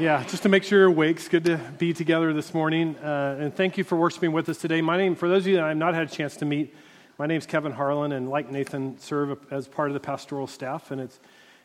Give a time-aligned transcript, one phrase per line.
[0.00, 1.16] Yeah, just to make sure you're awake.
[1.16, 2.94] It's good to be together this morning.
[2.98, 4.80] Uh, and thank you for worshiping with us today.
[4.80, 6.72] My name, for those of you that I've not had a chance to meet,
[7.18, 10.92] my name is Kevin Harlan, and like Nathan, serve as part of the pastoral staff.
[10.92, 11.18] And it's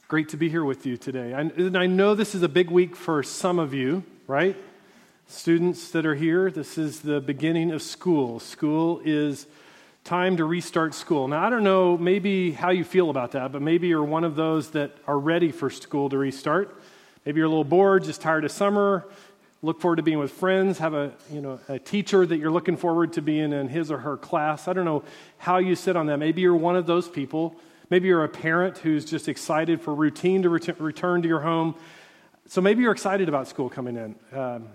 [0.08, 1.34] great to be here with you today.
[1.34, 4.58] And I know this is a big week for some of you, right?
[5.28, 8.40] Students that are here, this is the beginning of school.
[8.40, 9.46] School is
[10.04, 11.28] time to restart school.
[11.28, 14.36] Now, I don't know maybe how you feel about that, but maybe you're one of
[14.36, 16.76] those that are ready for school to restart.
[17.26, 19.06] Maybe you're a little bored, just tired of summer,
[19.62, 22.76] look forward to being with friends, have a, you know, a teacher that you're looking
[22.76, 24.68] forward to being in his or her class.
[24.68, 25.04] I don't know
[25.38, 26.18] how you sit on that.
[26.18, 27.56] Maybe you're one of those people.
[27.90, 31.76] Maybe you're a parent who's just excited for routine to ret- return to your home.
[32.48, 34.38] So maybe you're excited about school coming in.
[34.38, 34.68] Um,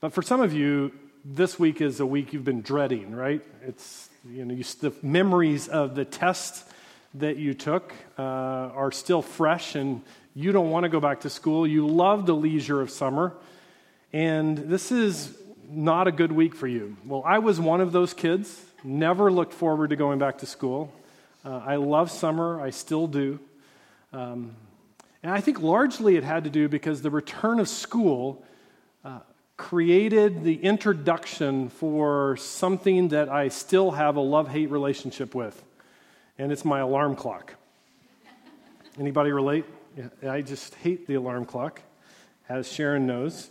[0.00, 0.92] but for some of you,
[1.24, 3.42] this week is a week you've been dreading, right?
[3.64, 6.64] It's, you know, you, the memories of the tests
[7.14, 10.02] that you took uh, are still fresh and
[10.34, 11.66] you don't want to go back to school.
[11.66, 13.34] You love the leisure of summer.
[14.12, 15.36] And this is
[15.68, 16.96] not a good week for you.
[17.06, 20.92] Well, I was one of those kids, never looked forward to going back to school.
[21.44, 23.38] Uh, I love summer, I still do.
[24.12, 24.56] Um,
[25.22, 28.44] and I think largely it had to do because the return of school
[29.04, 29.20] uh,
[29.56, 35.62] created the introduction for something that I still have a love hate relationship with,
[36.38, 37.54] and it's my alarm clock.
[38.98, 39.64] Anybody relate?
[40.26, 41.80] I just hate the alarm clock,
[42.48, 43.50] as Sharon knows.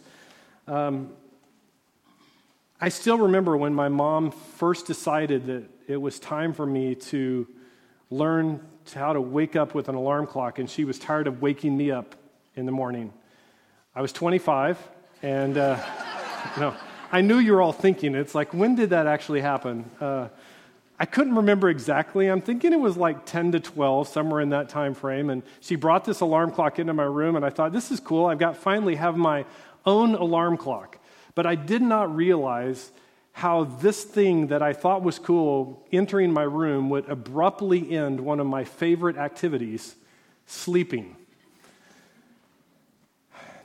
[0.68, 1.14] Um,
[2.82, 7.48] I still remember when my mom first decided that it was time for me to
[8.10, 8.60] learn
[8.94, 11.92] how to wake up with an alarm clock, and she was tired of waking me
[11.92, 12.16] up
[12.56, 13.14] in the morning.
[13.96, 14.78] I was 25,
[15.22, 15.80] and uh,
[16.60, 16.76] no,
[17.10, 19.90] I knew you were all thinking, it's like, when did that actually happen?
[20.02, 20.28] Uh,
[21.00, 22.28] I couldn't remember exactly.
[22.28, 25.30] I'm thinking it was like 10 to 12, somewhere in that time frame.
[25.30, 28.28] And she brought this alarm clock into my room, and I thought, this is cool.
[28.28, 29.46] I've got finally have my
[29.86, 31.00] own alarm clock.
[31.36, 32.92] But I did not realize
[33.32, 38.40] how this thing that I thought was cool entering my room would abruptly end one
[38.40, 39.96] of my favorite activities,
[40.46, 41.16] sleeping.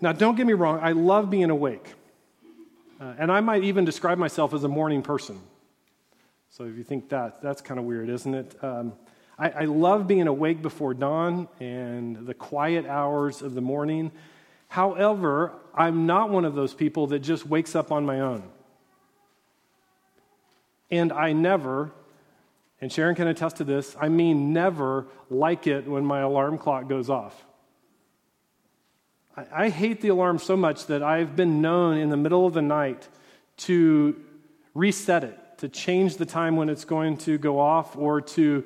[0.01, 1.93] Now, don't get me wrong, I love being awake.
[2.99, 5.39] Uh, and I might even describe myself as a morning person.
[6.51, 8.65] So if you think that, that's kind of weird, isn't it?
[8.65, 8.95] Um,
[9.39, 14.11] I, I love being awake before dawn and the quiet hours of the morning.
[14.69, 18.43] However, I'm not one of those people that just wakes up on my own.
[20.91, 21.93] And I never,
[22.81, 26.89] and Sharon can attest to this, I mean never like it when my alarm clock
[26.89, 27.45] goes off.
[29.37, 32.55] I, I hate the alarm so much that I've been known in the middle of
[32.55, 33.07] the night
[33.59, 34.17] to
[34.75, 38.65] reset it to change the time when it's going to go off or to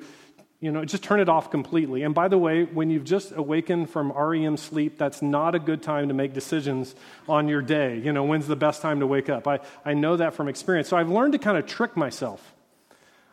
[0.59, 2.03] you know just turn it off completely.
[2.03, 5.83] And by the way when you've just awakened from rem sleep that's not a good
[5.83, 6.95] time to make decisions
[7.27, 7.99] on your day.
[7.99, 9.47] You know when's the best time to wake up?
[9.47, 10.87] I, I know that from experience.
[10.87, 12.53] So i've learned to kind of trick myself.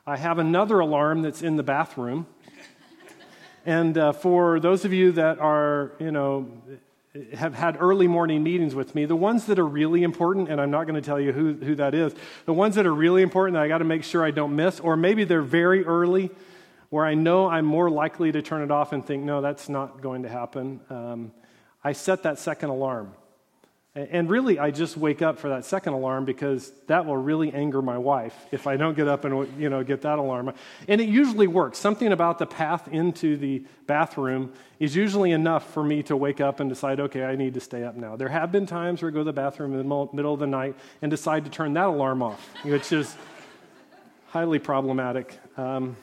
[0.06, 2.26] I have another alarm that's in the bathroom.
[3.66, 6.50] And uh, for those of you that are you know
[7.34, 10.70] have had early morning meetings with me, the ones that are really important, and I'm
[10.70, 12.14] not going to tell you who, who that is,
[12.46, 14.78] the ones that are really important that I got to make sure I don't miss,
[14.78, 16.30] or maybe they're very early
[16.88, 20.00] where I know I'm more likely to turn it off and think, no, that's not
[20.00, 20.80] going to happen.
[20.88, 21.32] Um,
[21.82, 23.12] I set that second alarm.
[23.92, 27.82] And really, I just wake up for that second alarm because that will really anger
[27.82, 30.54] my wife if I don't get up and you know get that alarm.
[30.86, 31.78] And it usually works.
[31.78, 36.60] Something about the path into the bathroom is usually enough for me to wake up
[36.60, 38.14] and decide, okay, I need to stay up now.
[38.14, 40.46] There have been times where I go to the bathroom in the middle of the
[40.46, 43.16] night and decide to turn that alarm off, which is
[44.28, 45.36] highly problematic.
[45.56, 45.96] Um,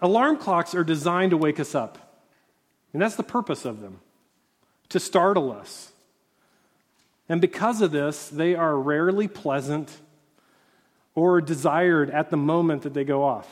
[0.00, 2.16] alarm clocks are designed to wake us up,
[2.94, 4.00] and that's the purpose of them
[4.90, 5.90] to startle us
[7.30, 9.88] and because of this, they are rarely pleasant
[11.14, 13.48] or desired at the moment that they go off.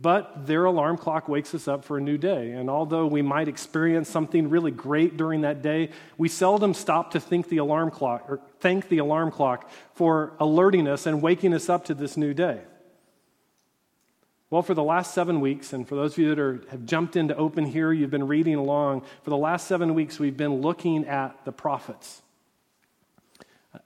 [0.00, 2.52] But their alarm clock wakes us up for a new day.
[2.52, 7.20] And although we might experience something really great during that day, we seldom stop to
[7.20, 11.68] think the alarm clock or thank the alarm clock for alerting us and waking us
[11.68, 12.60] up to this new day.
[14.48, 17.16] Well, for the last seven weeks, and for those of you that are, have jumped
[17.16, 19.02] into open here, you've been reading along.
[19.24, 22.22] For the last seven weeks, we've been looking at the prophets.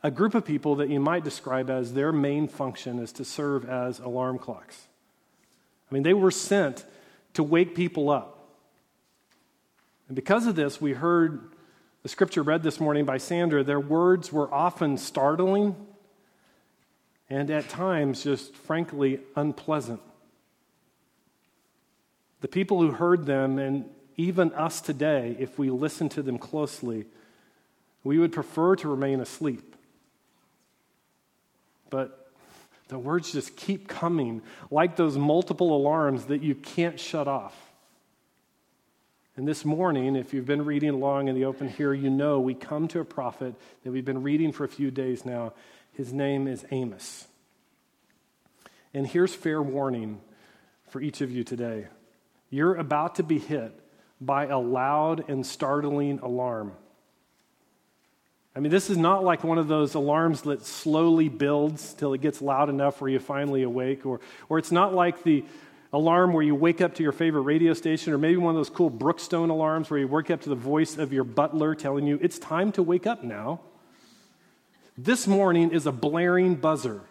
[0.02, 3.68] A group of people that you might describe as their main function is to serve
[3.68, 4.86] as alarm clocks.
[5.90, 6.84] I mean, they were sent
[7.34, 8.48] to wake people up.
[10.08, 11.40] And because of this, we heard
[12.02, 13.64] the scripture read this morning by Sandra.
[13.64, 15.74] Their words were often startling
[17.30, 20.00] and at times just frankly unpleasant.
[22.40, 23.84] The people who heard them, and
[24.16, 27.06] even us today, if we listen to them closely,
[28.02, 29.76] we would prefer to remain asleep.
[31.90, 32.31] But
[32.88, 37.54] the words just keep coming like those multiple alarms that you can't shut off.
[39.37, 42.54] And this morning, if you've been reading along in the open here, you know we
[42.54, 43.54] come to a prophet
[43.84, 45.52] that we've been reading for a few days now.
[45.92, 47.26] His name is Amos.
[48.92, 50.20] And here's fair warning
[50.88, 51.87] for each of you today
[52.50, 53.73] you're about to be hit
[54.20, 56.73] by a loud and startling alarm.
[58.55, 62.20] I mean, this is not like one of those alarms that slowly builds till it
[62.20, 65.44] gets loud enough where you finally awake, or, or it's not like the
[65.93, 68.70] alarm where you wake up to your favorite radio station, or maybe one of those
[68.70, 72.19] cool Brookstone alarms where you wake up to the voice of your butler telling you,
[72.20, 73.61] it's time to wake up now.
[74.99, 77.02] This morning is a blaring buzzer.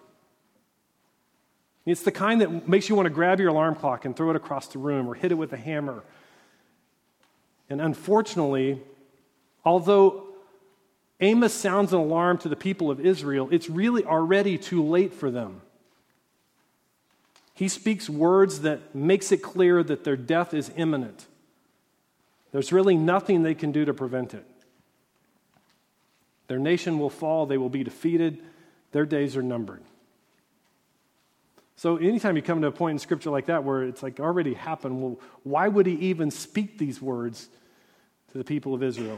[1.89, 4.35] It's the kind that makes you want to grab your alarm clock and throw it
[4.35, 6.03] across the room or hit it with a hammer.
[7.67, 8.79] And unfortunately,
[9.65, 10.27] although
[11.19, 15.31] Amos sounds an alarm to the people of Israel, it's really already too late for
[15.31, 15.61] them.
[17.55, 21.25] He speaks words that makes it clear that their death is imminent.
[22.51, 24.45] There's really nothing they can do to prevent it.
[26.47, 28.43] Their nation will fall, they will be defeated,
[28.91, 29.81] their days are numbered.
[31.79, 34.53] So, anytime you come to a point in scripture like that where it's like already
[34.53, 37.47] happened, well, why would he even speak these words
[38.33, 39.17] to the people of Israel?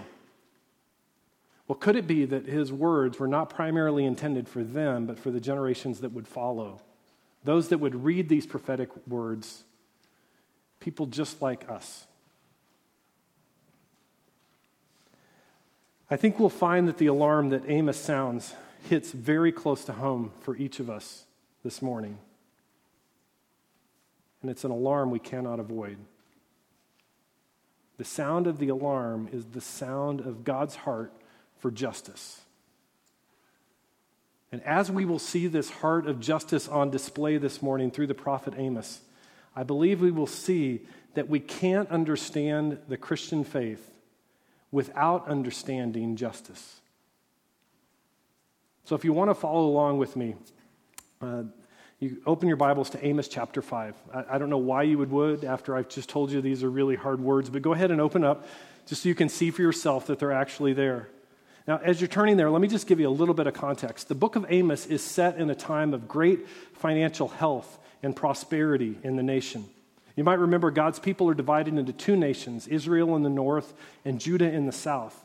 [1.68, 5.32] Well, could it be that his words were not primarily intended for them, but for
[5.32, 6.80] the generations that would follow?
[7.44, 9.64] Those that would read these prophetic words,
[10.80, 12.06] people just like us.
[16.12, 18.54] I think we'll find that the alarm that Amos sounds
[18.88, 21.26] hits very close to home for each of us
[21.64, 22.20] this morning.
[24.42, 25.98] And it's an alarm we cannot avoid.
[27.98, 31.14] The sound of the alarm is the sound of God's heart
[31.60, 32.42] for justice.
[34.52, 38.16] And as we will see this heart of justice on display this morning through the
[38.16, 39.02] prophet Amos,
[39.56, 40.82] I believe we will see
[41.14, 43.92] that we can't understand the Christian faith
[44.72, 46.82] without understanding justice.
[48.86, 50.36] So if you want to follow along with me,
[51.22, 51.44] uh,
[52.02, 53.94] you open your Bibles to Amos chapter 5.
[54.12, 56.70] I, I, don't know why you would, would after I've just told you these are
[56.70, 58.48] really hard words, but go ahead and open up
[58.88, 61.10] just so you can see for yourself that they're actually there.
[61.68, 64.08] Now, as you're turning there, let me just give you a little bit of context.
[64.08, 68.98] The book of Amos is set in a time of great financial health and prosperity
[69.04, 69.66] in the nation.
[70.16, 74.20] You might remember God's people are divided into two nations Israel in the north and
[74.20, 75.24] Judah in the south.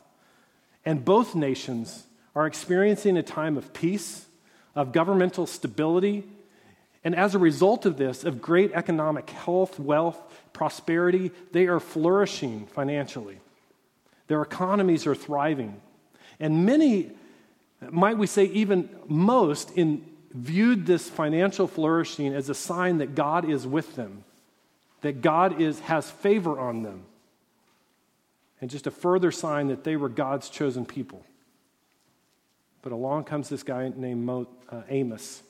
[0.85, 4.27] And both nations are experiencing a time of peace,
[4.75, 6.23] of governmental stability,
[7.07, 10.19] and as a result of this, of great economic health, wealth,
[10.51, 13.39] prosperity, they are flourishing financially.
[14.27, 15.79] Their economies are thriving.
[16.37, 17.11] And many,
[17.89, 23.49] might we say even most, in, viewed this financial flourishing as a sign that God
[23.49, 24.25] is with them,
[24.99, 27.05] that God is, has favor on them,
[28.59, 31.25] and just a further sign that they were God's chosen people.
[32.81, 34.29] But along comes this guy named
[34.69, 35.41] uh, Amos.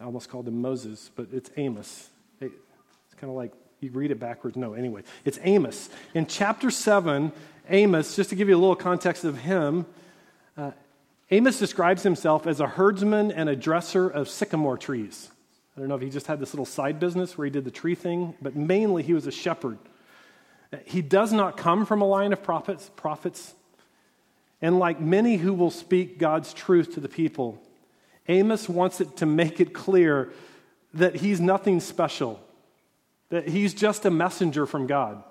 [0.00, 2.08] I almost called him Moses, but it's Amos.
[2.40, 4.56] It's kind of like you read it backwards.
[4.56, 5.90] No, anyway, it's Amos.
[6.14, 7.32] In chapter 7,
[7.68, 9.84] Amos, just to give you a little context of him,
[10.56, 10.70] uh,
[11.30, 15.30] Amos describes himself as a herdsman and a dresser of sycamore trees.
[15.76, 17.70] I don't know if he just had this little side business where he did the
[17.70, 19.78] tree thing, but mainly he was a shepherd.
[20.84, 23.54] He does not come from a line of prophets, prophets.
[24.62, 27.62] And like many who will speak God's truth to the people,
[28.30, 30.32] Amos wants it to make it clear
[30.94, 32.40] that he's nothing special,
[33.28, 35.22] that he's just a messenger from God.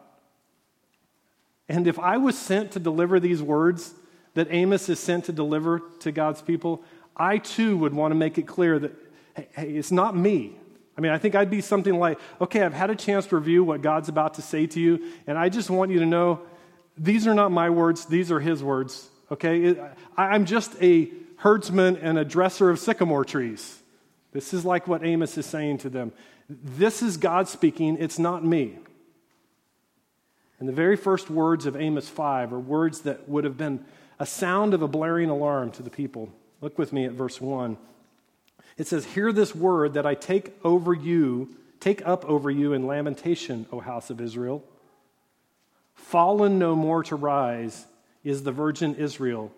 [1.68, 3.94] And if I was sent to deliver these words
[4.34, 6.84] that Amos is sent to deliver to God's people,
[7.16, 8.92] I too would want to make it clear that,
[9.36, 10.56] hey, hey, it's not me.
[10.98, 13.64] I mean, I think I'd be something like, okay, I've had a chance to review
[13.64, 16.42] what God's about to say to you, and I just want you to know
[16.98, 19.78] these are not my words, these are his words, okay?
[20.18, 23.82] I'm just a herdsman and a dresser of sycamore trees.
[24.32, 26.12] This is like what Amos is saying to them.
[26.50, 28.78] This is God speaking, it's not me.
[30.60, 33.84] And the very first words of Amos 5 are words that would have been
[34.20, 36.30] a sound of a blaring alarm to the people.
[36.62, 37.78] Look with me at verse 1.
[38.78, 42.88] It says, Hear this word that I take over you, take up over you in
[42.88, 44.64] lamentation, O house of Israel.
[45.96, 47.86] Fallen no more to rise
[48.24, 49.52] is the virgin Israel,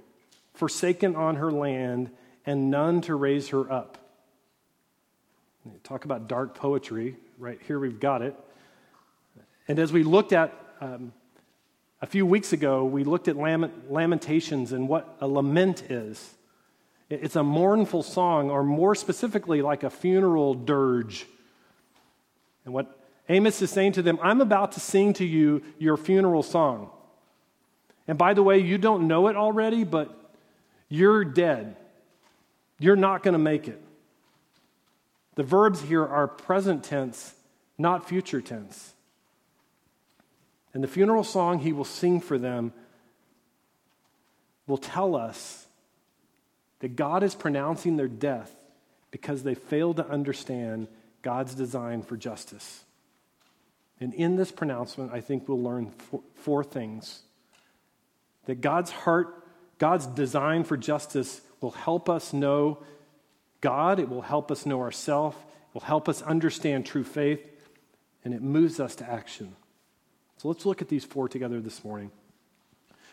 [0.54, 2.12] forsaken on her land,
[2.46, 3.98] and none to raise her up.
[5.84, 7.18] Talk about dark poetry.
[7.38, 8.36] Right here we've got it.
[9.68, 11.14] And as we looked at Um,
[12.02, 16.36] a few weeks ago, we looked at Lamentations and what a lament is.
[17.08, 21.28] It's a mournful song, or more specifically, like a funeral dirge.
[22.66, 22.88] And what
[23.30, 26.90] Amos is saying to them, I'm about to sing to you your funeral song.
[28.08, 30.10] And by the way, you don't know it already, but
[30.92, 31.78] you're dead.
[32.78, 33.82] You're not going to make it.
[35.36, 37.34] The verbs here are present tense,
[37.78, 38.94] not future tense.
[40.74, 42.74] And the funeral song he will sing for them
[44.68, 45.66] will tell us
[46.80, 48.54] that God is pronouncing their death
[49.12, 50.90] because they failed to understand
[51.22, 52.84] God's design for justice.
[54.02, 57.22] And in this pronouncement, I think we'll learn four, four things
[58.46, 59.41] that God's heart,
[59.82, 62.78] God's design for justice will help us know
[63.62, 67.42] God, it will help us know ourselves, it will help us understand true faith,
[68.24, 69.56] and it moves us to action.
[70.38, 72.12] So let's look at these four together this morning.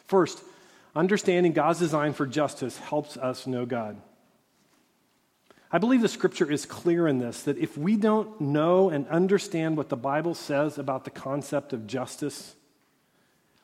[0.04, 0.42] First,
[0.94, 3.96] understanding God's design for justice helps us know God.
[5.72, 9.78] I believe the scripture is clear in this that if we don't know and understand
[9.78, 12.54] what the Bible says about the concept of justice,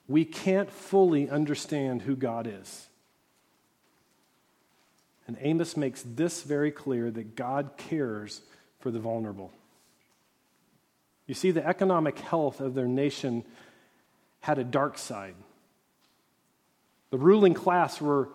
[0.08, 2.88] we can't fully understand who God is.
[5.26, 8.42] And Amos makes this very clear that God cares
[8.80, 9.52] for the vulnerable.
[11.26, 13.44] You see, the economic health of their nation
[14.40, 15.34] had a dark side.
[17.10, 18.28] The ruling class were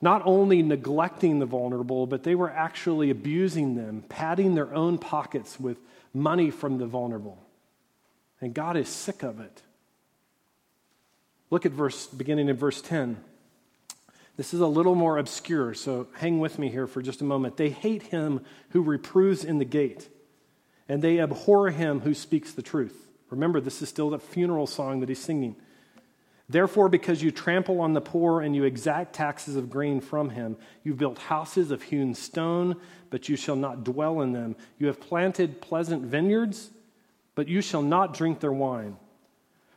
[0.00, 5.60] not only neglecting the vulnerable, but they were actually abusing them, padding their own pockets
[5.60, 5.76] with
[6.14, 7.38] money from the vulnerable.
[8.40, 9.62] And God is sick of it.
[11.50, 13.22] Look at verse beginning in verse 10.
[14.40, 17.58] This is a little more obscure, so hang with me here for just a moment.
[17.58, 20.08] They hate him who reproves in the gate,
[20.88, 23.10] and they abhor him who speaks the truth.
[23.28, 25.56] Remember, this is still the funeral song that he's singing.
[26.48, 30.56] Therefore, because you trample on the poor and you exact taxes of grain from him,
[30.84, 32.76] you built houses of hewn stone,
[33.10, 34.56] but you shall not dwell in them.
[34.78, 36.70] You have planted pleasant vineyards,
[37.34, 38.96] but you shall not drink their wine.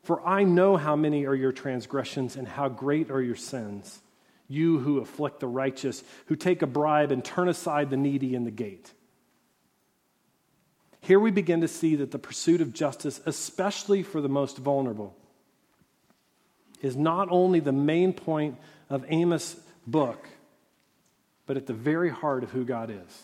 [0.03, 4.00] For I know how many are your transgressions and how great are your sins
[4.53, 8.43] you who afflict the righteous, who take a bribe and turn aside the needy in
[8.43, 8.91] the gate.
[11.01, 15.17] Here we begin to see that the pursuit of justice, especially for the most vulnerable,
[16.81, 18.57] is not only the main point
[18.89, 20.29] of Amos' book,
[21.45, 23.24] but at the very heart of who God is.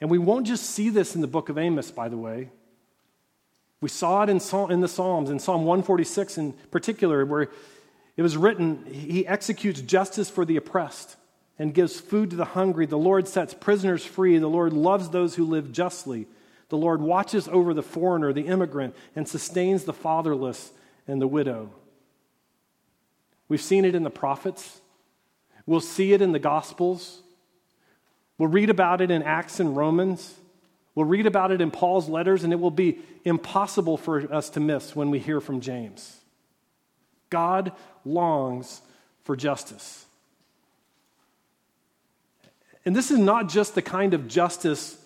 [0.00, 2.50] And we won't just see this in the book of Amos, by the way.
[3.80, 7.50] We saw it in, the Psalms, in Psalm 146 in particular, where
[8.18, 11.16] it was written, He executes justice for the oppressed
[11.56, 12.84] and gives food to the hungry.
[12.84, 14.36] The Lord sets prisoners free.
[14.38, 16.26] The Lord loves those who live justly.
[16.68, 20.72] The Lord watches over the foreigner, the immigrant, and sustains the fatherless
[21.06, 21.70] and the widow.
[23.48, 24.80] We've seen it in the prophets.
[25.64, 27.22] We'll see it in the Gospels.
[28.36, 30.34] We'll read about it in Acts and Romans.
[30.96, 34.60] We'll read about it in Paul's letters, and it will be impossible for us to
[34.60, 36.17] miss when we hear from James.
[37.30, 37.72] God
[38.04, 38.80] longs
[39.24, 40.06] for justice.
[42.84, 44.96] And this is not just the kind of justice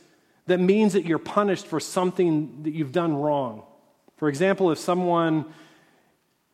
[0.46, 3.62] that means that you're punished for something that you've done wrong.
[4.16, 5.46] For example, if someone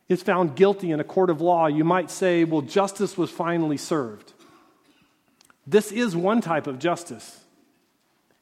[0.08, 3.76] is found guilty in a court of law, you might say, well, justice was finally
[3.76, 4.32] served.
[5.66, 7.44] This is one type of justice.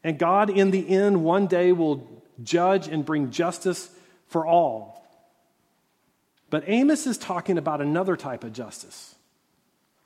[0.05, 3.91] And God, in the end, one day will judge and bring justice
[4.29, 5.05] for all.
[6.51, 9.15] But Amos is talking about another type of justice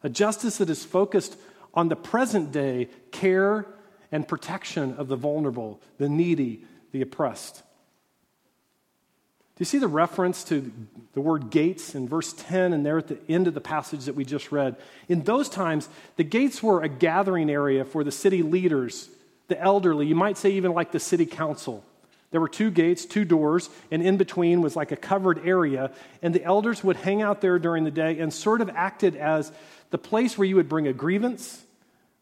[0.02, 1.36] a justice that is focused
[1.74, 3.66] on the present day care
[4.10, 7.56] and protection of the vulnerable, the needy, the oppressed.
[7.56, 10.72] Do you see the reference to
[11.12, 14.14] the word gates in verse 10 and there at the end of the passage that
[14.14, 14.76] we just read?
[15.06, 19.10] In those times, the gates were a gathering area for the city leaders,
[19.48, 21.84] the elderly, you might say even like the city council.
[22.30, 25.90] There were two gates, two doors, and in between was like a covered area.
[26.22, 29.50] And the elders would hang out there during the day and sort of acted as
[29.90, 31.64] the place where you would bring a grievance,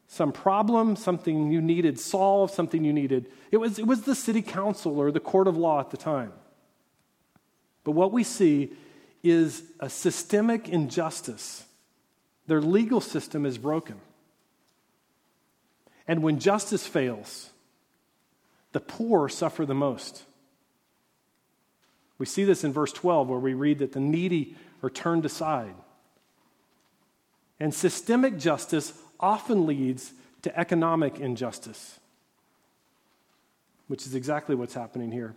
[0.06, 3.26] some problem, something you needed solved, something you needed.
[3.50, 6.32] It was, it was the city council or the court of law at the time.
[7.84, 8.72] But what we see
[9.22, 11.64] is a systemic injustice.
[12.46, 13.96] Their legal system is broken.
[16.06, 17.50] And when justice fails,
[18.72, 20.24] the poor suffer the most.
[22.18, 25.74] We see this in verse 12, where we read that the needy are turned aside.
[27.60, 31.98] And systemic justice often leads to economic injustice,
[33.88, 35.34] which is exactly what's happening here.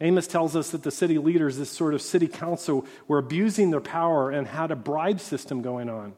[0.00, 3.80] Amos tells us that the city leaders, this sort of city council, were abusing their
[3.80, 6.14] power and had a bribe system going on.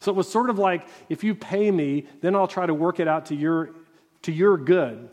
[0.00, 3.00] So it was sort of like if you pay me, then I'll try to work
[3.00, 3.70] it out to your,
[4.22, 5.08] to your good.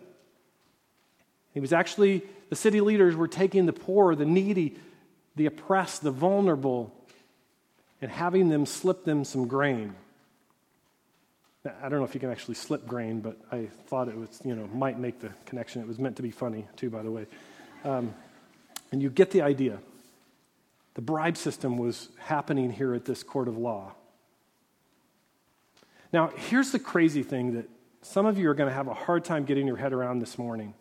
[1.54, 4.76] He was actually, the city leaders were taking the poor, the needy,
[5.36, 6.94] the oppressed, the vulnerable,
[8.02, 9.96] and having them slip them some grain.
[11.66, 14.56] I don't know if you can actually slip grain, but I thought it was, you
[14.56, 15.82] know, might make the connection.
[15.82, 17.26] It was meant to be funny, too, by the way.
[17.84, 18.14] Um,
[18.92, 19.80] and you get the idea.
[20.94, 23.94] The bribe system was happening here at this court of law.
[26.14, 27.68] Now, here's the crazy thing that
[28.06, 30.38] some of you are going to have a hard time getting your head around this
[30.38, 30.76] morning.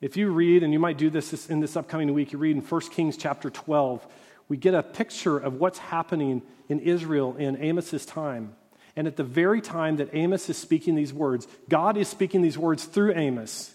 [0.00, 2.62] If you read, and you might do this in this upcoming week, you read in
[2.62, 4.06] 1 Kings chapter 12,
[4.48, 8.54] we get a picture of what's happening in Israel in Amos's time.
[8.94, 12.58] And at the very time that Amos is speaking these words, God is speaking these
[12.58, 13.74] words through Amos.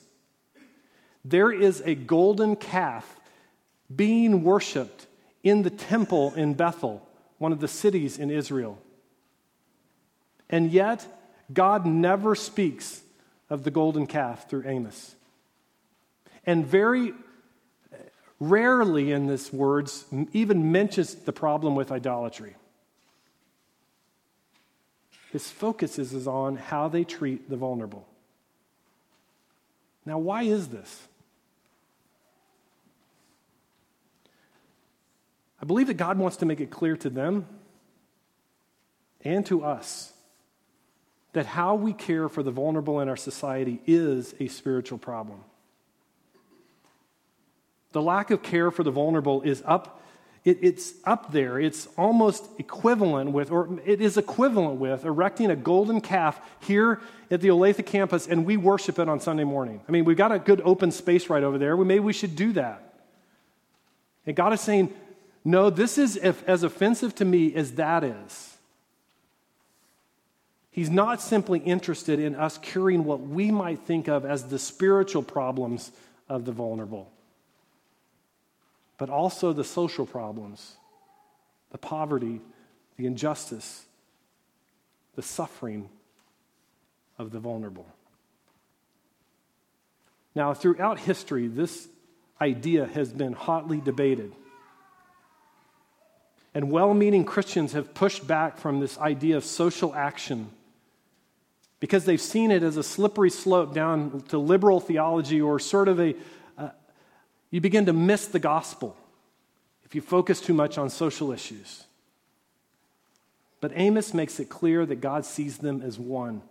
[1.25, 3.19] There is a golden calf
[3.93, 5.07] being worshiped
[5.43, 7.05] in the temple in Bethel,
[7.37, 8.79] one of the cities in Israel.
[10.49, 11.05] And yet,
[11.51, 13.01] God never speaks
[13.49, 15.15] of the golden calf through Amos.
[16.45, 17.13] And very
[18.39, 22.55] rarely in this words even mentions the problem with idolatry.
[25.31, 28.07] His focus is on how they treat the vulnerable.
[30.05, 31.07] Now, why is this?
[35.61, 37.45] I believe that God wants to make it clear to them
[39.23, 40.13] and to us
[41.33, 45.39] that how we care for the vulnerable in our society is a spiritual problem.
[47.91, 50.01] The lack of care for the vulnerable is up,
[50.43, 51.59] it, it's up there.
[51.59, 57.41] It's almost equivalent with, or it is equivalent with, erecting a golden calf here at
[57.41, 59.81] the Olathe campus and we worship it on Sunday morning.
[59.87, 61.75] I mean, we've got a good open space right over there.
[61.75, 62.83] We maybe we should do that.
[64.25, 64.93] And God is saying,
[65.45, 68.56] no, this is as offensive to me as that is.
[70.77, 75.23] He's not simply interested in us curing what we might think of as the spiritual
[75.23, 75.91] problems
[76.29, 77.11] of the vulnerable
[78.97, 80.75] but also the social problems,
[81.71, 82.41] the poverty,
[82.97, 83.85] the injustice,
[85.15, 85.89] the suffering
[87.17, 87.85] of the vulnerable.
[90.33, 91.87] Now, throughout history, this
[92.41, 94.33] idea has been hotly debated.
[96.53, 100.49] And well meaning Christians have pushed back from this idea of social action
[101.79, 105.99] because they've seen it as a slippery slope down to liberal theology or sort of
[105.99, 106.15] a,
[106.57, 106.69] uh,
[107.51, 108.97] you begin to miss the gospel
[109.85, 111.83] if you focus too much on social issues.
[113.61, 116.41] But Amos makes it clear that God sees them as one.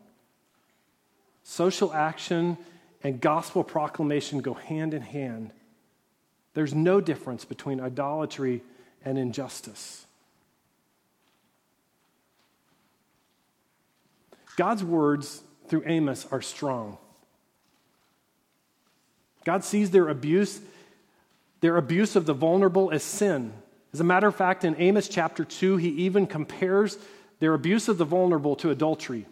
[1.44, 2.56] Social action
[3.02, 5.52] and gospel proclamation go hand in hand.
[6.54, 8.62] There's no difference between idolatry
[9.04, 10.05] and injustice.
[14.56, 16.98] God's words through Amos are strong.
[19.44, 20.60] God sees their abuse
[21.60, 23.52] their abuse of the vulnerable as sin.
[23.92, 26.98] As a matter of fact, in Amos chapter 2, he even compares
[27.38, 29.26] their abuse of the vulnerable to adultery.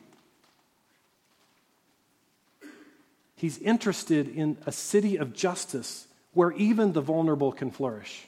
[3.36, 8.26] He's interested in a city of justice where even the vulnerable can flourish.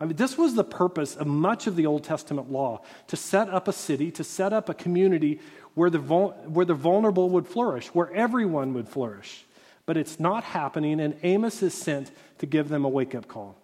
[0.00, 3.50] I mean, this was the purpose of much of the Old Testament law to set
[3.50, 5.40] up a city, to set up a community
[5.74, 9.44] where the, where the vulnerable would flourish, where everyone would flourish
[9.90, 13.56] but it's not happening, and Amos is sent to give them a wake up call.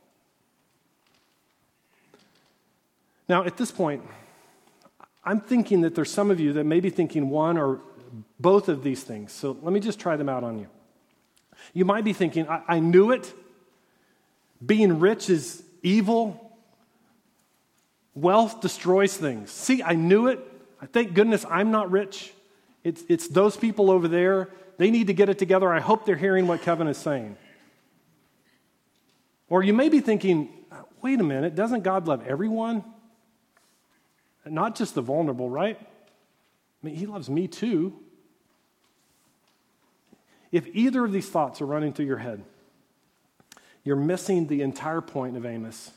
[3.28, 4.02] Now, at this point,
[5.22, 7.80] I'm thinking that there's some of you that may be thinking one or
[8.40, 9.30] both of these things.
[9.30, 10.66] So let me just try them out on you.
[11.72, 13.32] You might be thinking, I, I knew it.
[14.64, 16.42] Being rich is evil.
[18.14, 19.50] Wealth destroys things.
[19.50, 20.40] See, I knew it.
[20.80, 22.32] I thank goodness I'm not rich.
[22.82, 25.72] It's, it's those people over there they need to get it together.
[25.72, 27.36] I hope they're hearing what Kevin is saying.
[29.48, 30.50] Or you may be thinking,
[31.00, 32.84] wait a minute, doesn't God love everyone?
[34.44, 35.78] Not just the vulnerable, right?
[35.80, 37.94] I mean, He loves me too.
[40.52, 42.44] If either of these thoughts are running through your head,
[43.86, 45.92] you're missing the entire point of Amos.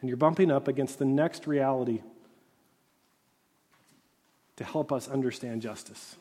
[0.00, 2.02] And you're bumping up against the next reality
[4.56, 6.16] to help us understand justice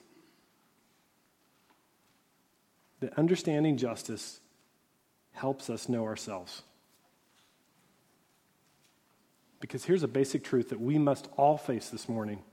[3.00, 4.40] that understanding justice
[5.34, 6.62] helps us know ourselves.
[9.60, 12.44] Because here's a basic truth that we must all face this morning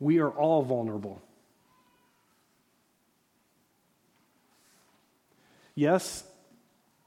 [0.00, 1.20] we are all vulnerable.
[5.78, 6.24] Yes,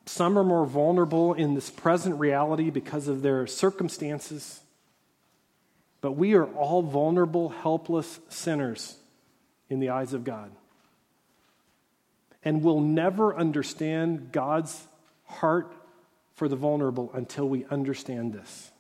[0.06, 4.62] some are more vulnerable in this present reality because of their circumstances.
[6.00, 8.96] But we are all vulnerable, helpless sinners
[9.70, 10.52] in the eyes of God.
[12.46, 14.88] And we'll never understand God's
[15.26, 15.74] heart
[16.36, 18.72] for the vulnerable until we understand this.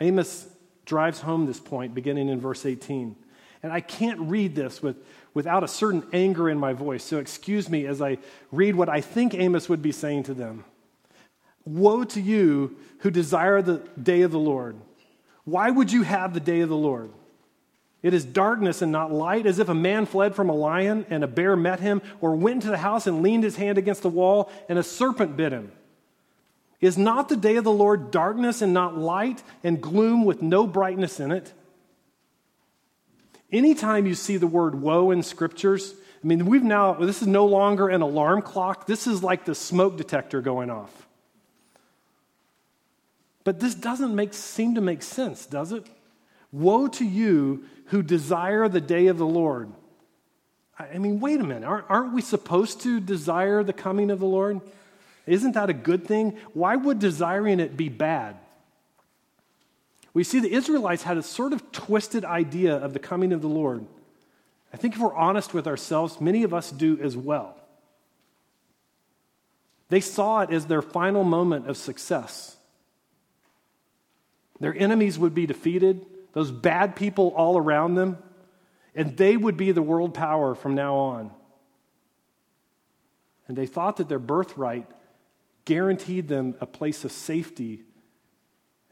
[0.00, 0.44] Amos
[0.86, 3.14] drives home this point beginning in verse 18.
[3.62, 4.96] And I can't read this with,
[5.34, 7.04] without a certain anger in my voice.
[7.04, 8.18] So excuse me as I
[8.50, 10.64] read what I think Amos would be saying to them.
[11.64, 14.76] Woe to you who desire the day of the Lord.
[15.44, 17.10] Why would you have the day of the Lord?
[18.02, 21.22] It is darkness and not light, as if a man fled from a lion and
[21.22, 24.08] a bear met him, or went into the house and leaned his hand against the
[24.08, 25.72] wall and a serpent bit him.
[26.80, 30.66] Is not the day of the Lord darkness and not light, and gloom with no
[30.66, 31.52] brightness in it?
[33.52, 37.46] Anytime you see the word woe in scriptures, I mean, we've now, this is no
[37.46, 38.86] longer an alarm clock.
[38.86, 41.06] This is like the smoke detector going off.
[43.42, 45.86] But this doesn't make, seem to make sense, does it?
[46.52, 49.72] Woe to you who desire the day of the Lord.
[50.78, 51.66] I mean, wait a minute.
[51.66, 54.60] Aren't we supposed to desire the coming of the Lord?
[55.26, 56.38] Isn't that a good thing?
[56.54, 58.36] Why would desiring it be bad?
[60.12, 63.48] We see the Israelites had a sort of twisted idea of the coming of the
[63.48, 63.86] Lord.
[64.72, 67.56] I think if we're honest with ourselves, many of us do as well.
[69.88, 72.56] They saw it as their final moment of success.
[74.60, 78.18] Their enemies would be defeated, those bad people all around them,
[78.94, 81.30] and they would be the world power from now on.
[83.48, 84.86] And they thought that their birthright
[85.64, 87.82] guaranteed them a place of safety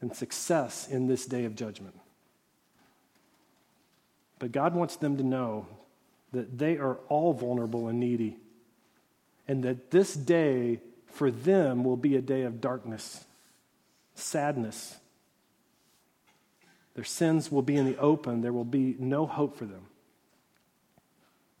[0.01, 1.95] and success in this day of judgment.
[4.39, 5.67] But God wants them to know
[6.31, 8.37] that they are all vulnerable and needy,
[9.47, 13.25] and that this day for them will be a day of darkness,
[14.15, 14.97] sadness.
[16.93, 19.87] Their sins will be in the open, there will be no hope for them.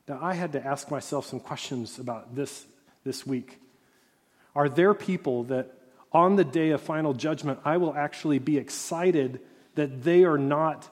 [0.07, 2.65] Now, I had to ask myself some questions about this
[3.03, 3.59] this week.
[4.55, 5.71] Are there people that
[6.11, 9.41] on the day of final judgment, I will actually be excited
[9.75, 10.89] that they are not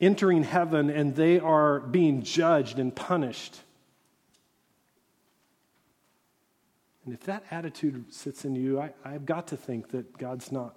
[0.00, 3.60] entering heaven and they are being judged and punished.
[7.04, 10.76] And if that attitude sits in you, I, have got to think that God's not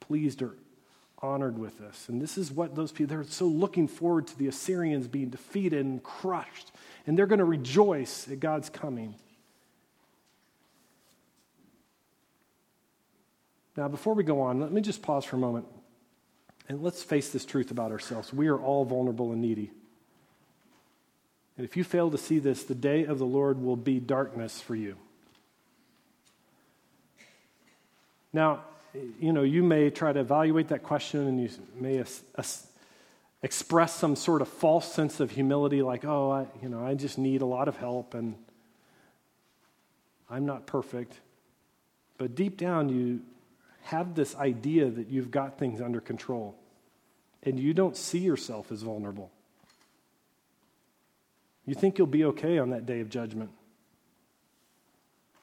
[0.00, 0.54] pleased or
[1.18, 2.08] honored with this.
[2.08, 5.84] And this is what those people, they're so looking forward to the Assyrians being defeated
[5.84, 6.72] and crushed.
[7.06, 9.14] And they're going to rejoice at God's coming.
[13.76, 15.66] Now, before we go on, let me just pause for a moment
[16.68, 18.32] and let's face this truth about ourselves.
[18.32, 19.70] We are all vulnerable and needy.
[21.56, 24.60] And if you fail to see this, the day of the Lord will be darkness
[24.60, 24.96] for you.
[28.32, 28.64] Now,
[29.20, 32.66] you know, you may try to evaluate that question and you may as, as
[33.42, 37.18] express some sort of false sense of humility, like, oh, I, you know, I just
[37.18, 38.34] need a lot of help and
[40.30, 41.14] I'm not perfect.
[42.16, 43.20] But deep down, you
[43.82, 46.56] have this idea that you've got things under control
[47.42, 49.30] and you don't see yourself as vulnerable.
[51.66, 53.50] You think you'll be okay on that day of judgment.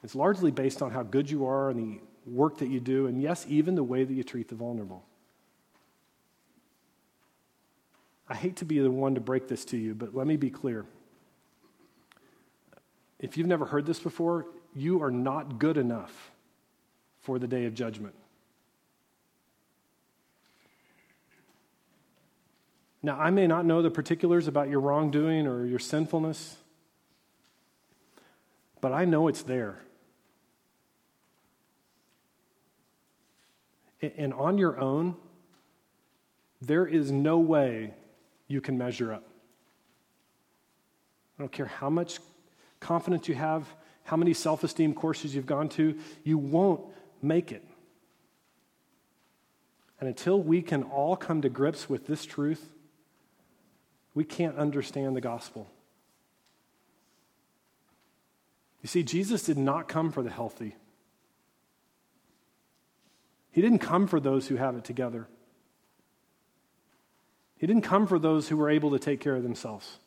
[0.02, 3.20] It's largely based on how good you are and the work that you do, and
[3.20, 5.04] yes, even the way that you treat the vulnerable.
[8.28, 10.50] I hate to be the one to break this to you, but let me be
[10.50, 10.86] clear.
[13.18, 16.30] If you've never heard this before, you are not good enough
[17.20, 18.14] for the day of judgment.
[23.02, 26.56] Now, I may not know the particulars about your wrongdoing or your sinfulness,
[28.80, 29.80] but I know it's there.
[34.02, 35.16] And on your own,
[36.60, 37.94] there is no way
[38.48, 39.24] you can measure up.
[41.38, 42.18] I don't care how much
[42.80, 43.66] confidence you have,
[44.04, 46.82] how many self esteem courses you've gone to, you won't
[47.22, 47.64] make it.
[50.00, 52.70] And until we can all come to grips with this truth,
[54.14, 55.68] we can't understand the gospel.
[58.82, 60.74] You see, Jesus did not come for the healthy.
[63.52, 65.26] He didn't come for those who have it together.
[67.58, 69.98] He didn't come for those who were able to take care of themselves.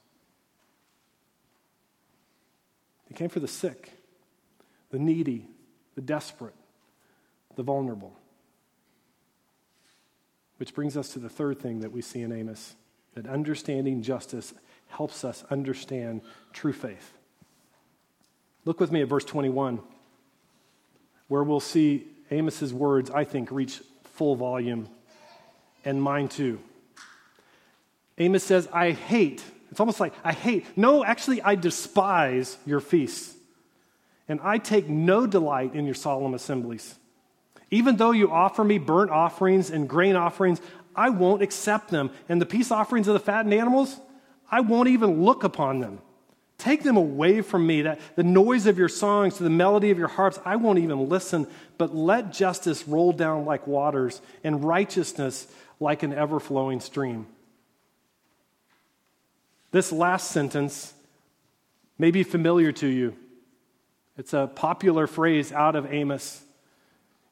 [3.08, 3.92] He came for the sick,
[4.90, 5.48] the needy,
[5.94, 6.56] the desperate,
[7.56, 8.18] the vulnerable.
[10.58, 12.76] Which brings us to the third thing that we see in Amos
[13.16, 14.54] that understanding justice
[14.88, 16.22] helps us understand
[16.52, 17.14] true faith.
[18.66, 19.80] Look with me at verse 21,
[21.28, 24.88] where we'll see Amos's words, I think, reach full volume,
[25.84, 26.60] and mine too.
[28.18, 29.44] Amos says, I hate.
[29.72, 30.66] It's almost like, I hate.
[30.78, 33.36] No, actually, I despise your feasts,
[34.28, 36.96] and I take no delight in your solemn assemblies.
[37.72, 40.62] Even though you offer me burnt offerings and grain offerings,
[40.96, 42.12] I won't accept them.
[42.30, 44.00] And the peace offerings of the fattened animals,
[44.50, 46.00] I won't even look upon them.
[46.58, 47.82] Take them away from me.
[47.82, 51.10] That the noise of your songs, to the melody of your harps, I won't even
[51.10, 51.48] listen.
[51.78, 55.48] But let justice roll down like waters, and righteousness
[55.80, 57.28] like an ever flowing stream.
[59.72, 60.94] This last sentence
[61.98, 63.16] may be familiar to you.
[64.18, 66.43] It's a popular phrase out of Amos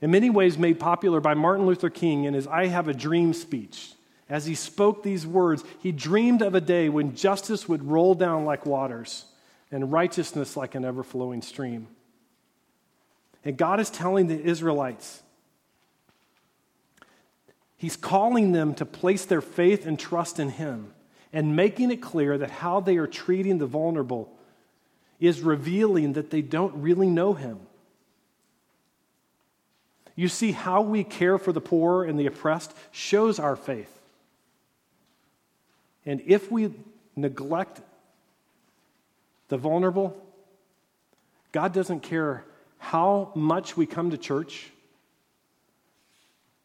[0.02, 3.34] in many ways made popular by Martin Luther King in his I Have a Dream
[3.34, 3.94] speech.
[4.28, 8.46] As he spoke these words, he dreamed of a day when justice would roll down
[8.46, 9.26] like waters
[9.72, 11.88] and righteousness like an ever flowing stream.
[13.44, 15.22] And God is telling the Israelites,
[17.78, 20.94] He's calling them to place their faith and trust in Him
[21.34, 24.32] and making it clear that how they are treating the vulnerable
[25.20, 27.60] is revealing that they don't really know Him.
[30.16, 33.92] You see, how we care for the poor and the oppressed shows our faith.
[36.06, 36.72] And if we
[37.16, 37.82] neglect
[39.50, 40.20] the vulnerable,
[41.52, 42.44] God doesn't care
[42.78, 44.72] how much we come to church.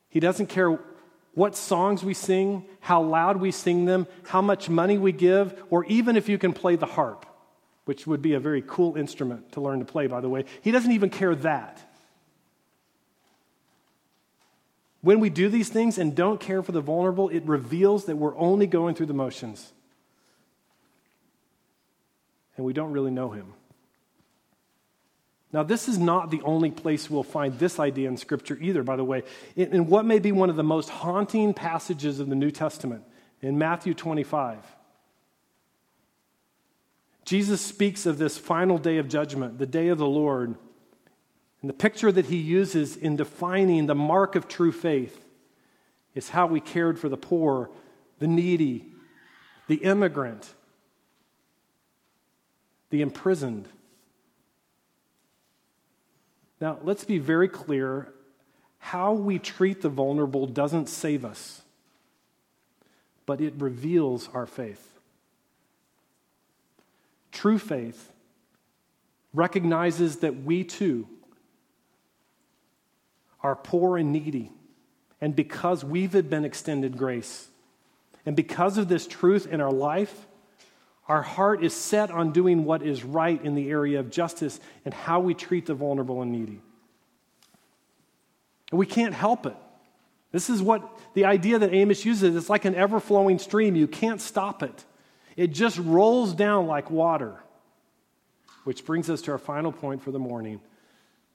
[0.09, 0.78] He doesn't care
[1.35, 5.85] what songs we sing, how loud we sing them, how much money we give, or
[5.85, 7.26] even if you can play the harp,
[7.85, 10.46] which would be a very cool instrument to learn to play, by the way.
[10.62, 11.86] He doesn't even care that.
[15.07, 18.37] When we do these things and don't care for the vulnerable, it reveals that we're
[18.37, 19.73] only going through the motions.
[22.57, 23.53] And we don't really know Him.
[25.53, 28.97] Now, this is not the only place we'll find this idea in Scripture either, by
[28.97, 29.23] the way.
[29.55, 33.05] In, what may be one of the most haunting passages of the New Testament,
[33.40, 34.59] in Matthew 25.
[37.25, 40.57] Jesus speaks of this final day of judgment, the day of the Lord,
[41.66, 45.24] and the picture that he uses in defining the mark of true faith
[46.14, 47.70] is how we cared for the poor,
[48.20, 48.85] the needy,
[49.66, 50.55] the immigrant,
[52.90, 53.66] the imprisoned.
[56.61, 58.12] Now, let's be very clear
[58.79, 61.62] how we treat the vulnerable doesn't save us,
[63.26, 65.00] but it reveals our faith.
[67.33, 68.12] True faith
[69.35, 71.09] recognizes that we too
[73.46, 74.50] are poor and needy.
[75.20, 77.46] And because we've been extended grace,
[78.26, 80.26] and because of this truth in our life,
[81.06, 84.92] our heart is set on doing what is right in the area of justice and
[84.92, 86.61] how we treat the vulnerable and needy.
[88.72, 89.54] And we can't help it.
[90.32, 90.82] This is what
[91.14, 93.76] the idea that Amos uses it's like an ever flowing stream.
[93.76, 94.85] You can't stop it,
[95.37, 97.37] it just rolls down like water.
[98.64, 100.61] Which brings us to our final point for the morning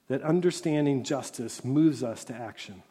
[0.08, 2.82] that understanding justice moves us to action.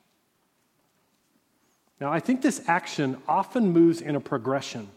[1.99, 4.89] Now, I think this action often moves in a progression.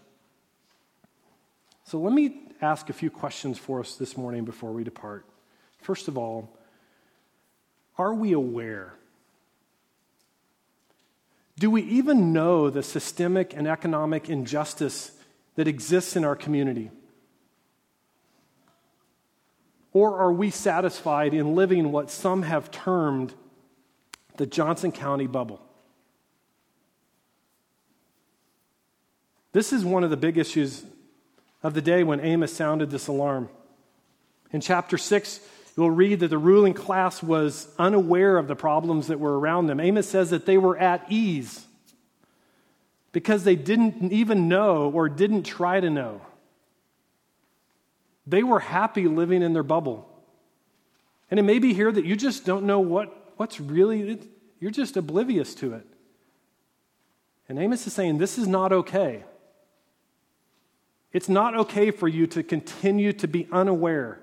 [1.85, 5.27] So, let me ask a few questions for us this morning before we depart.
[5.83, 6.49] First of all,
[7.99, 8.95] are we aware?
[11.59, 15.13] Do we even know the systemic and economic injustice
[15.57, 16.91] that exists in our community?
[19.95, 23.33] Or are we satisfied in living what some have termed
[24.37, 25.63] the Johnson County bubble?
[29.53, 30.85] This is one of the big issues
[31.63, 33.49] of the day when Amos sounded this alarm.
[34.51, 35.39] In chapter 6,
[35.77, 39.79] you'll read that the ruling class was unaware of the problems that were around them.
[39.79, 41.67] Amos says that they were at ease
[43.13, 46.21] because they didn't even know or didn't try to know.
[48.27, 50.09] They were happy living in their bubble.
[51.31, 54.19] And it may be here that you just don't know what, what's really,
[54.61, 55.87] you're just oblivious to it.
[57.49, 59.25] And Amos is saying, This is not okay.
[61.13, 64.21] It's not okay for you to continue to be unaware.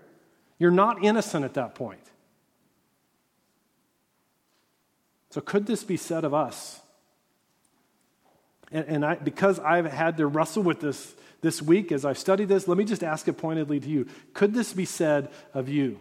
[0.57, 2.01] You're not innocent at that point.
[5.29, 6.80] So, could this be said of us?
[8.71, 12.47] And, and I, because I've had to wrestle with this this week as I've studied
[12.47, 14.07] this, let me just ask it pointedly to you.
[14.33, 15.99] Could this be said of you?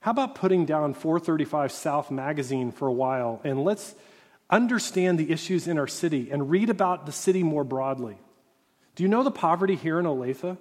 [0.00, 3.94] How about putting down 435 South magazine for a while and let's
[4.48, 8.16] understand the issues in our city and read about the city more broadly?
[8.94, 10.56] Do you know the poverty here in Olathe?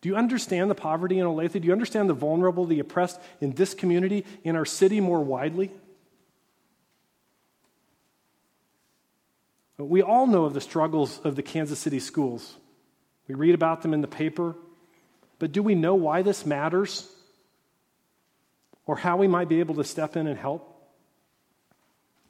[0.00, 1.60] Do you understand the poverty in Olathe?
[1.60, 5.70] Do you understand the vulnerable, the oppressed in this community, in our city more widely?
[9.78, 12.56] We all know of the struggles of the Kansas City schools.
[13.28, 14.54] We read about them in the paper.
[15.38, 17.08] But do we know why this matters?
[18.86, 20.68] Or how we might be able to step in and help?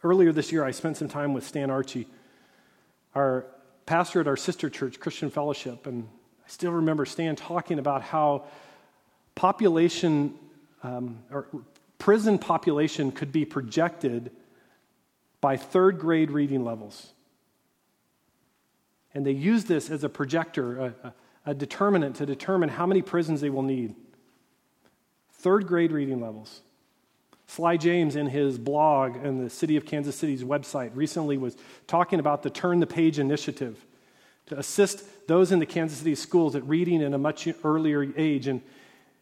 [0.02, 2.06] Earlier this year, I spent some time with Stan Archie,
[3.14, 3.46] our
[3.86, 6.08] pastor at our sister church, Christian Fellowship, and
[6.44, 8.44] I still remember Stan talking about how
[9.34, 10.34] population
[10.82, 11.46] um, or
[11.98, 14.32] prison population could be projected
[15.40, 17.12] by third grade reading levels.
[19.14, 21.14] And they use this as a projector, a,
[21.46, 23.94] a, determinant to determine how many prisons they will need.
[25.32, 26.60] Third grade reading levels.
[27.46, 32.18] Sly James, in his blog and the City of Kansas City's website, recently was talking
[32.18, 33.84] about the Turn the Page initiative
[34.46, 38.46] to assist those in the Kansas City schools at reading in a much earlier age.
[38.46, 38.62] And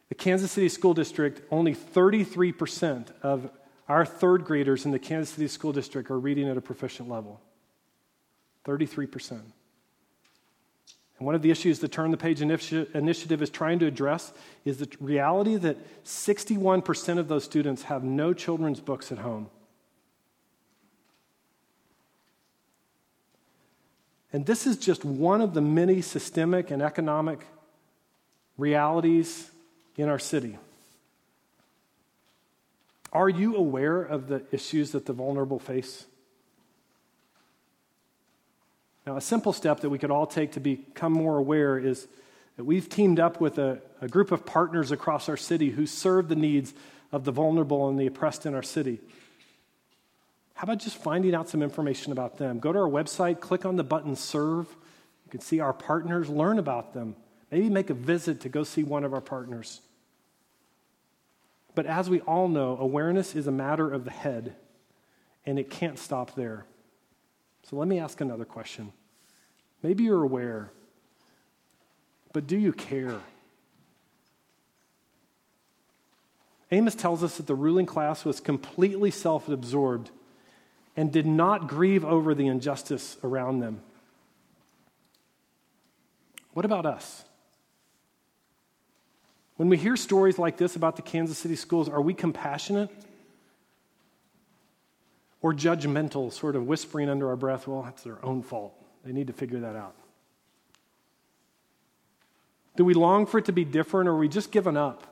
[0.09, 3.51] the Kansas City School District, only 33% of
[3.89, 7.41] our third graders in the Kansas City School District are reading at a proficient level.
[8.65, 9.41] 33%.
[11.21, 14.33] And one of the issues the Turn the Page initiative is trying to address
[14.65, 19.51] is the reality that 61% of those students have no children's books at home.
[24.33, 27.47] And this is just one of the many systemic and economic
[28.57, 29.51] realities
[29.99, 30.57] in our city.
[33.13, 36.07] Are you aware of the issues that the vulnerable face?
[39.11, 42.07] Now, a simple step that we could all take to become more aware is
[42.57, 46.29] that we've teamed up with a, a group of partners across our city who serve
[46.29, 46.75] the needs
[47.11, 49.01] of the vulnerable and the oppressed in our city.
[50.55, 52.61] How about just finding out some information about them?
[52.61, 54.69] Go to our website, click on the button Serve.
[55.25, 57.17] You can see our partners, learn about them.
[57.51, 59.81] Maybe make a visit to go see one of our partners.
[61.75, 64.55] But as we all know, awareness is a matter of the head,
[65.45, 66.65] and it can't stop there.
[67.69, 68.93] So let me ask another question
[69.83, 70.71] Maybe you're aware,
[72.33, 73.21] but do you care?
[76.71, 80.11] Amos tells us that the ruling class was completely self absorbed
[80.97, 83.81] and did not grieve over the injustice around them.
[86.53, 87.25] What about us?
[89.57, 92.91] When we hear stories like this about the Kansas City schools, are we compassionate
[95.43, 98.80] or judgmental, sort of whispering under our breath, well, that's their own fault?
[99.05, 99.95] They need to figure that out.
[102.77, 105.07] Do we long for it to be different or are we just given up?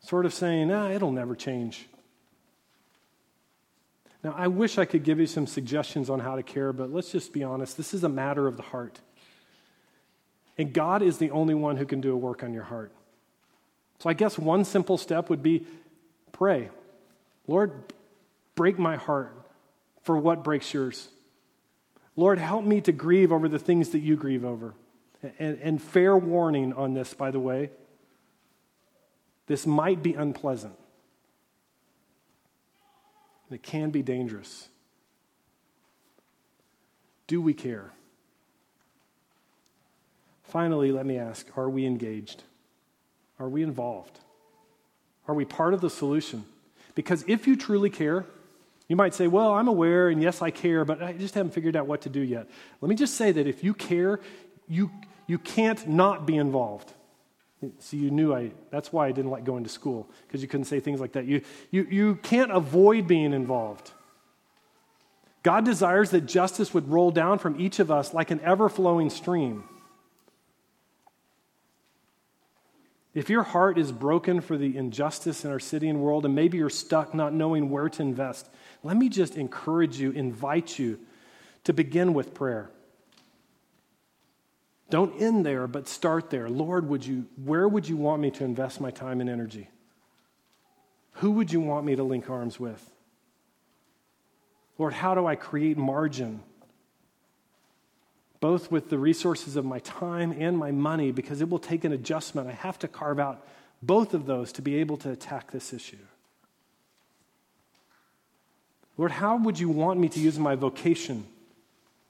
[0.00, 1.86] Sort of saying, ah, it'll never change.
[4.24, 7.12] Now, I wish I could give you some suggestions on how to care, but let's
[7.12, 7.76] just be honest.
[7.76, 9.00] This is a matter of the heart.
[10.58, 12.90] And God is the only one who can do a work on your heart.
[14.00, 15.66] So I guess one simple step would be
[16.32, 16.70] pray.
[17.46, 17.72] Lord,
[18.54, 19.32] break my heart
[20.02, 21.08] for what breaks yours.
[22.16, 24.74] Lord, help me to grieve over the things that you grieve over.
[25.38, 27.70] And, and fair warning on this, by the way
[29.46, 30.74] this might be unpleasant,
[33.50, 34.68] it can be dangerous.
[37.28, 37.92] Do we care?
[40.42, 42.42] Finally, let me ask are we engaged?
[43.38, 44.18] Are we involved?
[45.28, 46.44] Are we part of the solution?
[46.94, 48.24] Because if you truly care,
[48.88, 51.76] you might say, Well, I'm aware, and yes, I care, but I just haven't figured
[51.76, 52.48] out what to do yet.
[52.80, 54.20] Let me just say that if you care,
[54.68, 54.90] you,
[55.26, 56.92] you can't not be involved.
[57.78, 60.66] See, you knew I, that's why I didn't like going to school, because you couldn't
[60.66, 61.24] say things like that.
[61.24, 63.90] You, you, you can't avoid being involved.
[65.42, 69.10] God desires that justice would roll down from each of us like an ever flowing
[69.10, 69.64] stream.
[73.16, 76.58] If your heart is broken for the injustice in our city and world, and maybe
[76.58, 78.50] you're stuck not knowing where to invest,
[78.82, 81.00] let me just encourage you, invite you
[81.64, 82.70] to begin with prayer.
[84.90, 86.50] Don't end there, but start there.
[86.50, 89.70] Lord, would you, where would you want me to invest my time and energy?
[91.12, 92.92] Who would you want me to link arms with?
[94.76, 96.42] Lord, how do I create margin,
[98.40, 101.92] both with the resources of my time and my money, because it will take an
[101.92, 102.48] adjustment.
[102.48, 103.46] I have to carve out
[103.82, 105.96] both of those to be able to attack this issue.
[108.98, 111.26] Lord, how would you want me to use my vocation,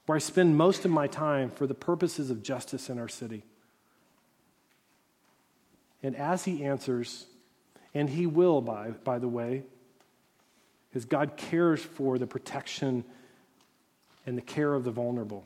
[0.05, 3.43] where I spend most of my time for the purposes of justice in our city?
[6.01, 7.25] And as he answers,
[7.93, 9.63] and he will, by, by the way,
[10.89, 13.03] because God cares for the protection
[14.25, 15.45] and the care of the vulnerable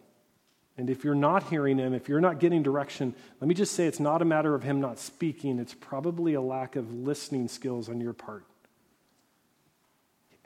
[0.81, 3.85] And if you're not hearing him, if you're not getting direction, let me just say
[3.85, 7.87] it's not a matter of him not speaking, it's probably a lack of listening skills
[7.87, 8.45] on your part.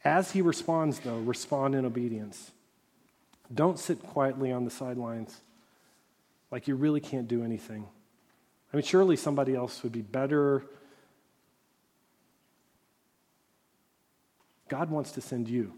[0.03, 2.51] As he responds, though, respond in obedience.
[3.53, 5.39] Don't sit quietly on the sidelines
[6.51, 7.85] like you really can't do anything.
[8.73, 10.65] I mean, surely somebody else would be better.
[14.67, 15.75] God wants to send you.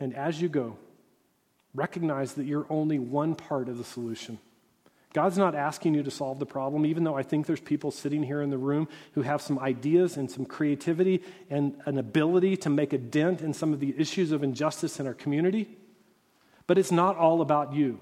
[0.00, 0.78] And as you go,
[1.74, 4.38] recognize that you're only one part of the solution.
[5.12, 8.22] God's not asking you to solve the problem, even though I think there's people sitting
[8.22, 12.70] here in the room who have some ideas and some creativity and an ability to
[12.70, 15.68] make a dent in some of the issues of injustice in our community.
[16.68, 18.00] But it's not all about you.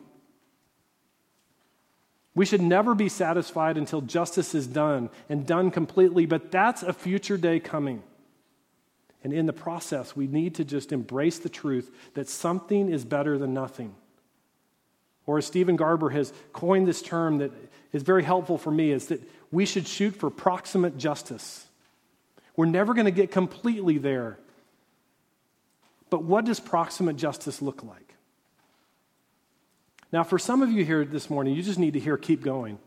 [2.35, 6.93] We should never be satisfied until justice is done and done completely, but that's a
[6.93, 8.03] future day coming.
[9.25, 13.37] And in the process, we need to just embrace the truth that something is better
[13.37, 13.95] than nothing.
[15.27, 17.51] Or as Steven Garber has coined this term that
[17.93, 21.67] is very helpful for me, is that we should shoot for proximate justice.
[22.57, 24.39] We're never going to get completely there.
[26.11, 28.15] But what does proximate justice look like?
[30.11, 32.79] Now, for some of you here this morning, you just need to hear keep going.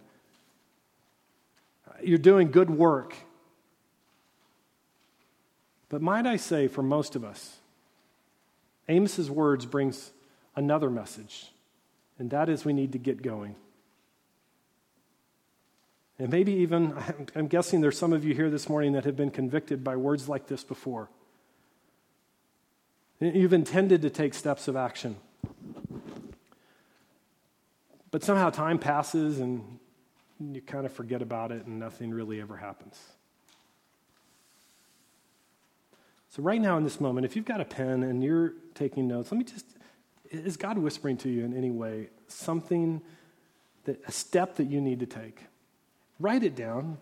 [2.04, 3.16] You're doing good work
[5.92, 7.58] but might I say, for most of us,
[8.88, 10.12] Amos's words brings
[10.56, 11.52] another message,
[12.18, 13.58] and that is we need to get going.
[16.18, 16.96] And maybe even,
[17.36, 20.30] I'm guessing there's some of you here this morning that have been convicted by words
[20.30, 21.10] like this before.
[23.20, 25.18] You've intended to take steps of action.
[28.12, 29.78] But somehow time passes and
[30.40, 32.98] you kind of forget about it and nothing really ever happens.
[36.32, 39.34] So, right now in this moment, if you've got a pen and you're taking notes,
[39.34, 39.66] let me just,
[40.30, 43.02] is God whispering to you in any way something,
[43.84, 45.42] that, a step that you need to take?
[46.22, 46.98] Write it down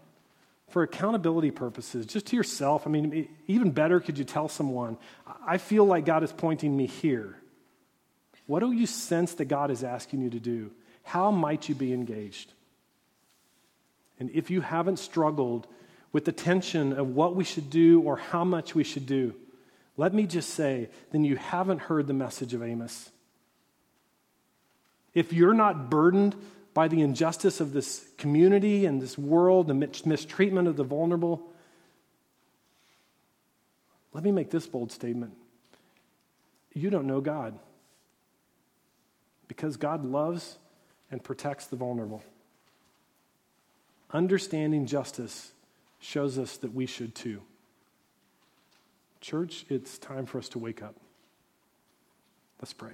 [0.69, 2.87] for accountability purposes, just to yourself.
[2.87, 4.97] I mean, even better, could you tell someone,
[5.45, 7.35] I feel like God is pointing me here?
[8.47, 10.71] What do you sense that God is asking you to do?
[11.03, 12.51] How might you be engaged?
[14.19, 15.67] And if you haven't struggled
[16.11, 19.33] with the tension of what we should do or how much we should do,
[19.97, 23.11] let me just say, then you haven't heard the message of Amos.
[25.13, 26.35] If you're not burdened
[26.73, 31.51] by the injustice of this community and this world, the mistreatment of the vulnerable,
[34.13, 35.33] let me make this bold statement.
[36.73, 37.59] You don't know God
[39.47, 40.57] because God loves
[41.11, 42.23] and protects the vulnerable.
[44.11, 45.51] Understanding justice
[45.99, 47.41] shows us that we should too.
[49.21, 50.95] Church, it's time for us to wake up.
[52.61, 52.93] Let's pray.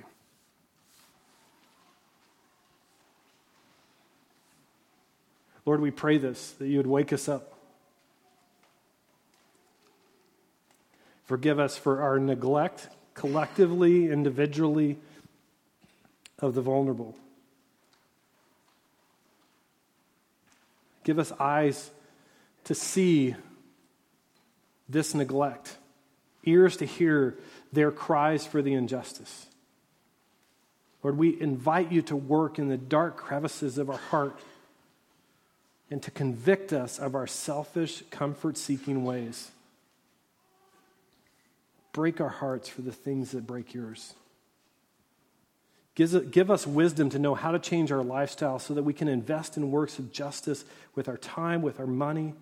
[5.66, 7.53] Lord, we pray this, that you would wake us up.
[11.26, 14.97] Forgive us for our neglect, collectively, individually,
[16.38, 17.16] of the vulnerable.
[21.03, 21.89] Give us eyes
[22.66, 23.36] to see
[24.88, 25.78] this neglect,
[26.43, 27.38] ears to hear
[27.72, 29.47] their cries for the injustice.
[31.01, 34.38] Lord, we invite you to work in the dark crevices of our heart
[35.91, 39.51] and to convict us of our selfish, comfort seeking ways.
[41.93, 44.16] Break our hearts for the things that break yours.
[45.93, 49.55] Give us wisdom to know how to change our lifestyle so that we can invest
[49.55, 52.34] in works of justice with our time, with our money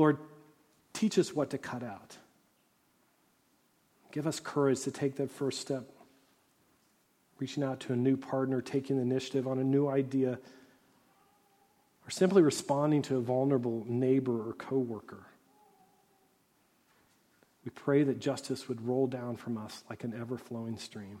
[0.00, 0.16] Lord,
[0.94, 2.16] teach us what to cut out.
[4.12, 5.90] Give us courage to take that first step,
[7.38, 10.38] reaching out to a new partner, taking the initiative on a new idea,
[12.06, 15.26] or simply responding to a vulnerable neighbor or coworker.
[17.66, 21.20] We pray that justice would roll down from us like an ever flowing stream.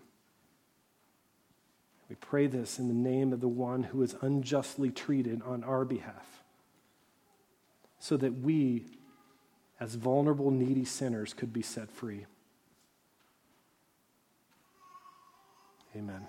[2.08, 5.84] We pray this in the name of the one who is unjustly treated on our
[5.84, 6.39] behalf
[8.00, 8.86] so that we,
[9.78, 12.26] as vulnerable, needy sinners, could be set free.
[15.94, 16.26] Amen.